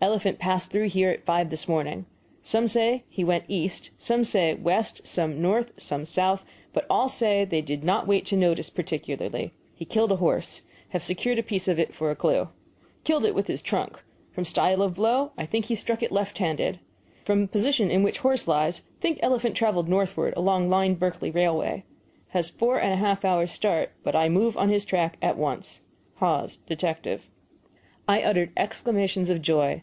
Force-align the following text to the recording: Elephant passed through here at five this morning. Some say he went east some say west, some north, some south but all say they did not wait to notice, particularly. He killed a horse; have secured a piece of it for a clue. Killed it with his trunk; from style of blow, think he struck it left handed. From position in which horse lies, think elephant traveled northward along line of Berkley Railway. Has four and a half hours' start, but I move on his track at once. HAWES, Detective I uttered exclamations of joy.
Elephant 0.00 0.38
passed 0.38 0.70
through 0.70 0.88
here 0.90 1.10
at 1.10 1.24
five 1.26 1.50
this 1.50 1.66
morning. 1.66 2.06
Some 2.40 2.68
say 2.68 3.02
he 3.08 3.24
went 3.24 3.42
east 3.48 3.90
some 3.98 4.22
say 4.22 4.54
west, 4.54 5.04
some 5.04 5.42
north, 5.42 5.72
some 5.76 6.06
south 6.06 6.44
but 6.72 6.86
all 6.88 7.08
say 7.08 7.44
they 7.44 7.60
did 7.62 7.82
not 7.82 8.06
wait 8.06 8.24
to 8.26 8.36
notice, 8.36 8.70
particularly. 8.70 9.50
He 9.74 9.84
killed 9.84 10.12
a 10.12 10.16
horse; 10.22 10.62
have 10.90 11.02
secured 11.02 11.40
a 11.40 11.42
piece 11.42 11.66
of 11.66 11.80
it 11.80 11.92
for 11.92 12.12
a 12.12 12.16
clue. 12.16 12.48
Killed 13.02 13.24
it 13.24 13.34
with 13.34 13.48
his 13.48 13.60
trunk; 13.60 14.00
from 14.30 14.44
style 14.44 14.82
of 14.82 14.94
blow, 14.94 15.32
think 15.48 15.64
he 15.64 15.74
struck 15.74 16.00
it 16.00 16.12
left 16.12 16.38
handed. 16.38 16.78
From 17.24 17.48
position 17.48 17.90
in 17.90 18.04
which 18.04 18.20
horse 18.20 18.46
lies, 18.46 18.84
think 19.00 19.18
elephant 19.20 19.56
traveled 19.56 19.88
northward 19.88 20.32
along 20.36 20.70
line 20.70 20.92
of 20.92 21.00
Berkley 21.00 21.32
Railway. 21.32 21.82
Has 22.28 22.50
four 22.50 22.78
and 22.80 22.92
a 22.92 22.96
half 23.04 23.24
hours' 23.24 23.50
start, 23.50 23.90
but 24.04 24.14
I 24.14 24.28
move 24.28 24.56
on 24.56 24.68
his 24.68 24.84
track 24.84 25.16
at 25.20 25.36
once. 25.36 25.80
HAWES, 26.20 26.60
Detective 26.68 27.26
I 28.06 28.22
uttered 28.22 28.52
exclamations 28.56 29.28
of 29.28 29.42
joy. 29.42 29.74